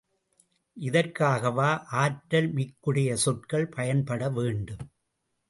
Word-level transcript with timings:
இதற்காகவா 0.77 1.67
ஆற்றல் 1.95 2.49
மிக்குடைய 2.53 3.13
சொற்கள் 3.13 3.67
பயன்பட 3.67 4.29
வேண்டும். 4.29 4.83